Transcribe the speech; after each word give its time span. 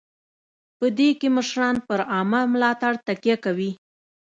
په 0.77 0.85
دې 0.97 1.09
کې 1.19 1.27
مشران 1.37 1.75
پر 1.87 1.99
عامه 2.13 2.41
ملاتړ 2.53 2.93
تکیه 3.07 3.37
کوي. 3.45 3.71